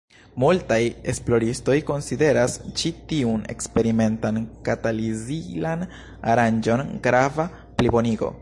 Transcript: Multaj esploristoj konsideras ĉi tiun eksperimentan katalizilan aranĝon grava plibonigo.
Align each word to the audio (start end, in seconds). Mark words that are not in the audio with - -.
Multaj 0.43 0.77
esploristoj 1.11 1.75
konsideras 1.89 2.55
ĉi 2.81 2.93
tiun 3.11 3.45
eksperimentan 3.57 4.41
katalizilan 4.71 5.85
aranĝon 6.35 6.87
grava 7.09 7.51
plibonigo. 7.81 8.37